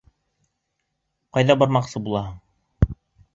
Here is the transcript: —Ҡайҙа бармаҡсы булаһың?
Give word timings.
—Ҡайҙа 1.37 1.57
бармаҡсы 1.65 2.03
булаһың? 2.09 2.97